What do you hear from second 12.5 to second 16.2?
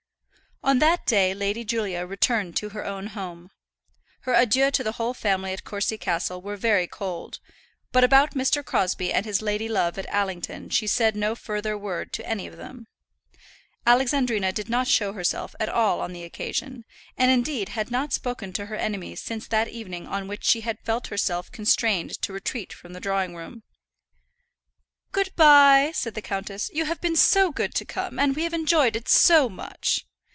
them. Alexandrina did not show herself at all on